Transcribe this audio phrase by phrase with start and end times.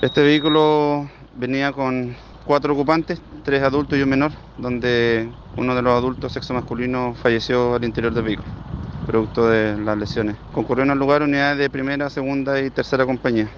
[0.00, 2.14] Este vehículo venía con
[2.46, 7.74] cuatro ocupantes, tres adultos y un menor, donde uno de los adultos sexo masculino falleció
[7.74, 8.48] al interior del vehículo,
[9.08, 10.36] producto de las lesiones.
[10.54, 13.48] Concurrieron al lugar unidades de primera, segunda y tercera compañía.